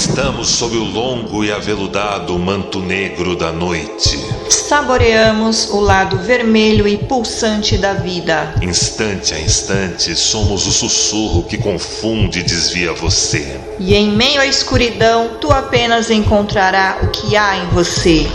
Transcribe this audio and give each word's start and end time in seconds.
Estamos 0.00 0.48
sob 0.48 0.78
o 0.78 0.84
longo 0.84 1.44
e 1.44 1.52
aveludado 1.52 2.38
manto 2.38 2.80
negro 2.80 3.36
da 3.36 3.52
noite. 3.52 4.18
Saboreamos 4.48 5.68
o 5.68 5.78
lado 5.78 6.16
vermelho 6.16 6.88
e 6.88 6.96
pulsante 6.96 7.76
da 7.76 7.92
vida. 7.92 8.54
Instante 8.62 9.34
a 9.34 9.38
instante, 9.38 10.16
somos 10.16 10.66
o 10.66 10.72
sussurro 10.72 11.42
que 11.42 11.58
confunde 11.58 12.40
e 12.40 12.42
desvia 12.42 12.94
você. 12.94 13.60
E 13.78 13.94
em 13.94 14.10
meio 14.10 14.40
à 14.40 14.46
escuridão, 14.46 15.36
tu 15.38 15.52
apenas 15.52 16.10
encontrará 16.10 16.96
o 17.02 17.08
que 17.08 17.36
há 17.36 17.58
em 17.58 17.66
você. 17.66 18.26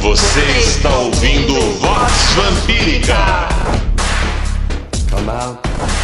Você 0.00 0.40
está 0.58 0.90
ouvindo 0.98 1.54
Vox 1.78 2.12
Vampírica! 2.34 3.48
Come 5.08 5.30
out. 5.30 6.01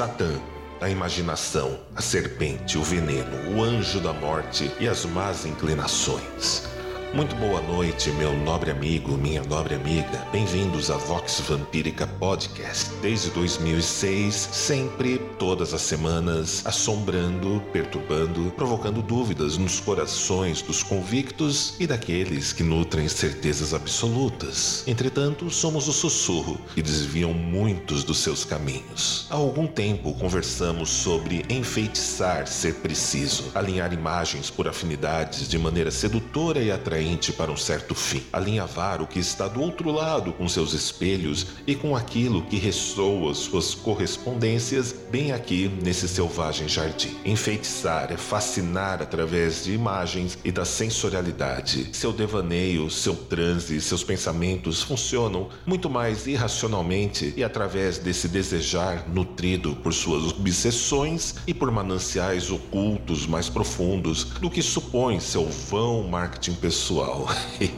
Satã, 0.00 0.32
a 0.80 0.88
imaginação, 0.88 1.78
a 1.94 2.00
serpente, 2.00 2.78
o 2.78 2.82
veneno, 2.82 3.54
o 3.54 3.62
anjo 3.62 4.00
da 4.00 4.14
morte 4.14 4.72
e 4.80 4.88
as 4.88 5.04
más 5.04 5.44
inclinações. 5.44 6.66
Muito 7.12 7.34
boa 7.34 7.60
noite, 7.60 8.08
meu 8.12 8.32
nobre 8.32 8.70
amigo, 8.70 9.16
minha 9.18 9.42
nobre 9.42 9.74
amiga. 9.74 10.24
Bem-vindos 10.30 10.92
a 10.92 10.96
Vox 10.96 11.40
Vampírica 11.40 12.06
Podcast. 12.06 12.94
Desde 13.02 13.30
2006, 13.30 14.32
sempre, 14.32 15.18
todas 15.36 15.74
as 15.74 15.80
semanas, 15.80 16.64
assombrando, 16.64 17.60
perturbando, 17.72 18.52
provocando 18.52 19.02
dúvidas 19.02 19.58
nos 19.58 19.80
corações 19.80 20.62
dos 20.62 20.84
convictos 20.84 21.74
e 21.80 21.86
daqueles 21.86 22.52
que 22.52 22.62
nutrem 22.62 23.08
certezas 23.08 23.74
absolutas. 23.74 24.84
Entretanto, 24.86 25.50
somos 25.50 25.88
o 25.88 25.92
sussurro 25.92 26.60
que 26.76 26.80
desviam 26.80 27.34
muitos 27.34 28.04
dos 28.04 28.18
seus 28.18 28.44
caminhos. 28.44 29.26
Há 29.30 29.34
algum 29.34 29.66
tempo 29.66 30.14
conversamos 30.14 30.88
sobre 30.88 31.44
enfeitiçar 31.48 32.46
ser 32.46 32.74
preciso, 32.74 33.50
alinhar 33.52 33.92
imagens 33.92 34.48
por 34.48 34.68
afinidades 34.68 35.48
de 35.48 35.58
maneira 35.58 35.90
sedutora 35.90 36.60
e 36.60 36.70
atraente 36.70 36.99
para 37.36 37.50
um 37.50 37.56
certo 37.56 37.94
fim. 37.94 38.22
Alinhavar 38.30 39.00
o 39.00 39.06
que 39.06 39.18
está 39.18 39.48
do 39.48 39.62
outro 39.62 39.90
lado 39.90 40.34
com 40.34 40.46
seus 40.46 40.74
espelhos 40.74 41.46
e 41.66 41.74
com 41.74 41.96
aquilo 41.96 42.42
que 42.42 42.58
ressoa 42.58 43.34
suas 43.34 43.74
correspondências 43.74 44.94
bem 45.10 45.32
aqui 45.32 45.70
nesse 45.82 46.06
selvagem 46.06 46.68
jardim. 46.68 47.16
Enfeitiçar 47.24 48.12
é 48.12 48.18
fascinar 48.18 49.00
através 49.00 49.64
de 49.64 49.72
imagens 49.72 50.36
e 50.44 50.52
da 50.52 50.66
sensorialidade. 50.66 51.88
Seu 51.92 52.12
devaneio, 52.12 52.90
seu 52.90 53.14
transe, 53.14 53.80
seus 53.80 54.04
pensamentos 54.04 54.82
funcionam 54.82 55.48
muito 55.64 55.88
mais 55.88 56.26
irracionalmente 56.26 57.32
e 57.34 57.42
através 57.42 57.96
desse 57.96 58.28
desejar 58.28 59.08
nutrido 59.08 59.74
por 59.76 59.94
suas 59.94 60.32
obsessões 60.32 61.36
e 61.46 61.54
por 61.54 61.70
mananciais 61.70 62.50
ocultos 62.50 63.26
mais 63.26 63.48
profundos 63.48 64.24
do 64.24 64.50
que 64.50 64.60
supõe 64.60 65.18
seu 65.18 65.48
vão 65.48 66.02
marketing 66.02 66.54
pessoal 66.54 66.89
pessoal. 66.90 67.28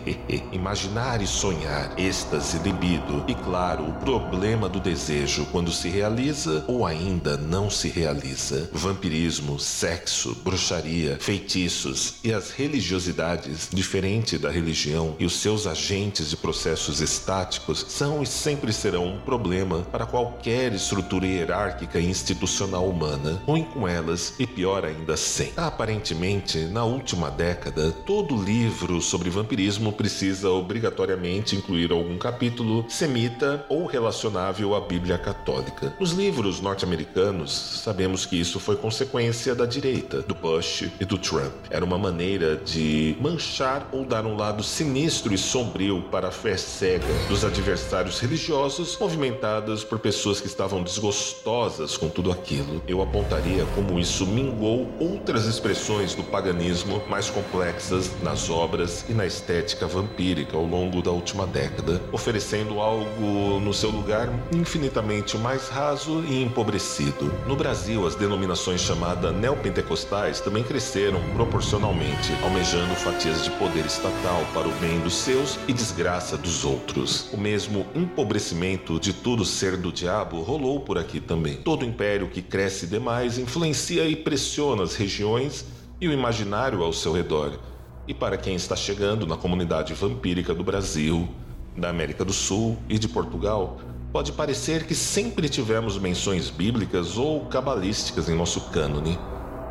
Imaginar 0.52 1.20
e 1.20 1.26
sonhar, 1.26 1.92
êxtase, 1.98 2.58
libido 2.58 3.24
e, 3.28 3.34
claro, 3.34 3.84
o 3.84 3.92
problema 3.94 4.68
do 4.68 4.80
desejo 4.80 5.46
quando 5.52 5.70
se 5.70 5.88
realiza 5.88 6.64
ou 6.66 6.86
ainda 6.86 7.36
não 7.36 7.68
se 7.68 7.88
realiza. 7.88 8.70
Vampirismo, 8.72 9.58
sexo, 9.58 10.34
bruxaria, 10.42 11.18
feitiços 11.20 12.14
e 12.24 12.32
as 12.32 12.50
religiosidades, 12.50 13.68
diferente 13.70 14.38
da 14.38 14.50
religião 14.50 15.14
e 15.18 15.26
os 15.26 15.34
seus 15.40 15.66
agentes 15.66 16.32
e 16.32 16.36
processos 16.36 17.00
estáticos, 17.00 17.84
são 17.88 18.22
e 18.22 18.26
sempre 18.26 18.72
serão 18.72 19.06
um 19.06 19.18
problema 19.18 19.80
para 19.92 20.06
qualquer 20.06 20.72
estrutura 20.72 21.26
hierárquica 21.26 21.98
e 21.98 22.08
institucional 22.08 22.88
humana, 22.88 23.42
ruim 23.46 23.64
com 23.64 23.86
elas 23.86 24.34
e 24.38 24.46
pior 24.46 24.84
ainda 24.84 25.16
sem. 25.16 25.52
Aparentemente, 25.56 26.58
na 26.58 26.84
última 26.84 27.30
década, 27.30 27.90
todo 28.06 28.42
livro 28.42 29.01
sobre 29.02 29.28
vampirismo 29.28 29.92
precisa 29.92 30.50
obrigatoriamente 30.50 31.56
incluir 31.56 31.92
algum 31.92 32.16
capítulo 32.16 32.84
semita 32.88 33.66
ou 33.68 33.86
relacionável 33.86 34.74
à 34.74 34.80
Bíblia 34.80 35.18
Católica. 35.18 35.94
Nos 35.98 36.12
livros 36.12 36.60
norte-americanos, 36.60 37.52
sabemos 37.82 38.24
que 38.24 38.40
isso 38.40 38.60
foi 38.60 38.76
consequência 38.76 39.54
da 39.54 39.66
direita, 39.66 40.22
do 40.22 40.34
Bush 40.34 40.90
e 41.00 41.04
do 41.04 41.18
Trump. 41.18 41.52
Era 41.70 41.84
uma 41.84 41.98
maneira 41.98 42.56
de 42.56 43.16
manchar 43.20 43.88
ou 43.92 44.04
dar 44.04 44.24
um 44.24 44.36
lado 44.36 44.62
sinistro 44.62 45.34
e 45.34 45.38
sombrio 45.38 46.02
para 46.10 46.28
a 46.28 46.32
fé 46.32 46.56
cega 46.56 47.06
dos 47.28 47.44
adversários 47.44 48.20
religiosos 48.20 48.96
movimentadas 48.98 49.82
por 49.84 49.98
pessoas 49.98 50.40
que 50.40 50.46
estavam 50.46 50.82
desgostosas 50.82 51.96
com 51.96 52.08
tudo 52.08 52.30
aquilo. 52.30 52.82
Eu 52.86 53.02
apontaria 53.02 53.64
como 53.74 53.98
isso 53.98 54.26
mingou 54.26 54.88
outras 55.00 55.46
expressões 55.46 56.14
do 56.14 56.22
paganismo 56.22 57.02
mais 57.08 57.28
complexas 57.30 58.10
nas 58.22 58.48
obras 58.48 58.91
e 59.08 59.12
na 59.12 59.26
estética 59.26 59.86
vampírica 59.86 60.56
ao 60.56 60.64
longo 60.64 61.00
da 61.00 61.10
última 61.10 61.46
década, 61.46 62.00
oferecendo 62.12 62.80
algo 62.80 63.60
no 63.60 63.72
seu 63.72 63.90
lugar 63.90 64.28
infinitamente 64.52 65.36
mais 65.38 65.68
raso 65.68 66.22
e 66.28 66.42
empobrecido. 66.42 67.32
No 67.46 67.56
Brasil, 67.56 68.06
as 68.06 68.14
denominações 68.14 68.80
chamadas 68.80 69.34
neopentecostais 69.34 70.40
também 70.40 70.62
cresceram 70.62 71.20
proporcionalmente, 71.34 72.32
almejando 72.42 72.94
fatias 72.94 73.44
de 73.44 73.50
poder 73.52 73.86
estatal 73.86 74.44
para 74.52 74.68
o 74.68 74.72
bem 74.72 75.00
dos 75.00 75.14
seus 75.14 75.58
e 75.66 75.72
desgraça 75.72 76.36
dos 76.36 76.64
outros. 76.64 77.28
O 77.32 77.36
mesmo 77.38 77.86
empobrecimento 77.94 79.00
de 79.00 79.12
tudo 79.12 79.44
ser 79.44 79.76
do 79.76 79.92
diabo 79.92 80.40
rolou 80.42 80.80
por 80.80 80.98
aqui 80.98 81.20
também. 81.20 81.56
Todo 81.56 81.84
império 81.84 82.28
que 82.28 82.42
cresce 82.42 82.86
demais 82.86 83.38
influencia 83.38 84.04
e 84.04 84.16
pressiona 84.16 84.82
as 84.82 84.94
regiões 84.94 85.64
e 86.00 86.08
o 86.08 86.12
imaginário 86.12 86.82
ao 86.82 86.92
seu 86.92 87.12
redor 87.12 87.58
e 88.06 88.12
para 88.12 88.36
quem 88.36 88.54
está 88.54 88.74
chegando 88.74 89.26
na 89.26 89.36
comunidade 89.36 89.94
vampírica 89.94 90.54
do 90.54 90.64
Brasil, 90.64 91.28
da 91.76 91.88
América 91.88 92.24
do 92.24 92.32
Sul 92.32 92.76
e 92.88 92.98
de 92.98 93.08
Portugal, 93.08 93.78
pode 94.12 94.32
parecer 94.32 94.86
que 94.86 94.94
sempre 94.94 95.48
tivemos 95.48 95.98
menções 95.98 96.50
bíblicas 96.50 97.16
ou 97.16 97.46
cabalísticas 97.46 98.28
em 98.28 98.34
nosso 98.34 98.60
cânone, 98.70 99.18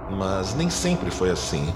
mas 0.10 0.56
nem 0.56 0.70
sempre 0.70 1.12
foi 1.12 1.30
assim. 1.30 1.72